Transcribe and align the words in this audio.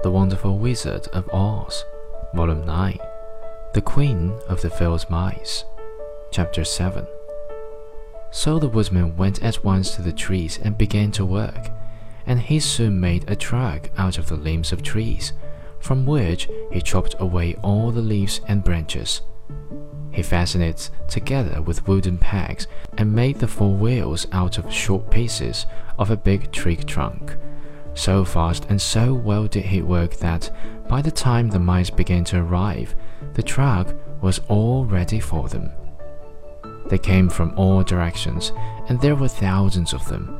The 0.00 0.12
Wonderful 0.12 0.58
Wizard 0.58 1.08
of 1.08 1.28
Oz, 1.32 1.84
Volume 2.32 2.64
9, 2.64 2.98
The 3.74 3.80
Queen 3.80 4.32
of 4.48 4.62
the 4.62 4.70
Field 4.70 5.04
Mice, 5.10 5.64
Chapter 6.30 6.62
7. 6.62 7.04
So 8.30 8.60
the 8.60 8.68
woodman 8.68 9.16
went 9.16 9.42
at 9.42 9.64
once 9.64 9.96
to 9.96 10.02
the 10.02 10.12
trees 10.12 10.60
and 10.62 10.78
began 10.78 11.10
to 11.12 11.26
work, 11.26 11.70
and 12.26 12.40
he 12.40 12.60
soon 12.60 13.00
made 13.00 13.28
a 13.28 13.34
trunk 13.34 13.90
out 13.98 14.18
of 14.18 14.28
the 14.28 14.36
limbs 14.36 14.70
of 14.70 14.84
trees, 14.84 15.32
from 15.80 16.06
which 16.06 16.48
he 16.70 16.80
chopped 16.80 17.16
away 17.18 17.56
all 17.56 17.90
the 17.90 18.00
leaves 18.00 18.40
and 18.46 18.62
branches. 18.62 19.22
He 20.12 20.22
fastened 20.22 20.62
it 20.62 20.90
together 21.08 21.60
with 21.60 21.88
wooden 21.88 22.18
pegs 22.18 22.68
and 22.96 23.12
made 23.12 23.40
the 23.40 23.48
four 23.48 23.74
wheels 23.74 24.28
out 24.30 24.58
of 24.58 24.72
short 24.72 25.10
pieces 25.10 25.66
of 25.98 26.12
a 26.12 26.16
big 26.16 26.52
tree 26.52 26.76
trunk 26.76 27.36
so 27.94 28.24
fast 28.24 28.66
and 28.68 28.80
so 28.80 29.12
well 29.12 29.46
did 29.46 29.64
he 29.64 29.82
work 29.82 30.16
that 30.16 30.50
by 30.88 31.02
the 31.02 31.10
time 31.10 31.48
the 31.48 31.58
mice 31.58 31.90
began 31.90 32.24
to 32.24 32.40
arrive, 32.40 32.94
the 33.34 33.42
truck 33.42 33.94
was 34.20 34.40
all 34.48 34.84
ready 34.84 35.20
for 35.20 35.48
them. 35.48 35.70
They 36.86 36.98
came 36.98 37.28
from 37.28 37.52
all 37.56 37.82
directions, 37.82 38.52
and 38.88 39.00
there 39.00 39.16
were 39.16 39.28
thousands 39.28 39.92
of 39.92 40.06
them 40.08 40.38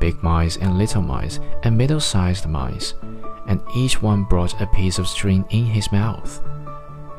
big 0.00 0.22
mice 0.22 0.56
and 0.56 0.78
little 0.78 1.02
mice 1.02 1.40
and 1.64 1.76
middle 1.76 2.00
sized 2.00 2.46
mice, 2.46 2.94
and 3.48 3.60
each 3.76 4.00
one 4.00 4.22
brought 4.24 4.60
a 4.60 4.66
piece 4.68 4.98
of 4.98 5.08
string 5.08 5.44
in 5.50 5.64
his 5.64 5.90
mouth. 5.90 6.40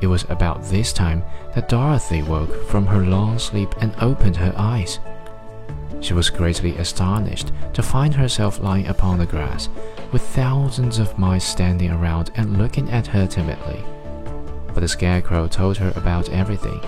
It 0.02 0.08
was 0.08 0.26
about 0.30 0.64
this 0.64 0.94
time 0.94 1.24
that 1.54 1.68
Dorothy 1.68 2.22
woke 2.22 2.68
from 2.70 2.86
her 2.86 3.06
long 3.06 3.38
sleep 3.38 3.76
and 3.82 3.94
opened 4.00 4.38
her 4.38 4.54
eyes. 4.56 5.00
She 6.02 6.14
was 6.14 6.30
greatly 6.30 6.76
astonished 6.78 7.52
to 7.74 7.84
find 7.84 8.14
herself 8.14 8.60
lying 8.60 8.88
upon 8.88 9.18
the 9.18 9.26
grass, 9.26 9.70
with 10.12 10.22
thousands 10.22 10.98
of 10.98 11.18
mice 11.20 11.44
standing 11.44 11.92
around 11.92 12.32
and 12.36 12.58
looking 12.58 12.90
at 12.90 13.08
her 13.08 13.28
timidly. 13.28 13.84
But 14.74 14.82
the 14.82 14.88
Scarecrow 14.88 15.48
told 15.48 15.78
her 15.78 15.92
about 15.96 16.30
everything, 16.30 16.82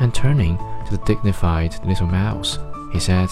and 0.00 0.14
turning 0.14 0.58
to 0.86 0.96
the 0.96 1.04
dignified 1.04 1.74
little 1.84 2.06
mouse, 2.06 2.58
he 2.92 3.00
said, 3.00 3.28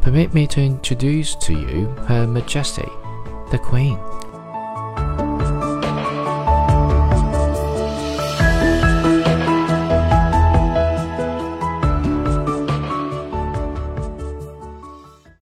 Permit 0.00 0.32
me 0.32 0.46
to 0.48 0.60
introduce 0.62 1.34
to 1.36 1.52
you 1.52 1.86
Her 2.06 2.26
Majesty, 2.26 2.88
the 3.50 3.60
Queen. 3.62 3.98